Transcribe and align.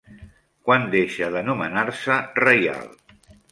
Quan 0.69 0.87
deixa 0.95 1.29
d'anomenar-se 1.35 2.19
Reial? 2.43 2.91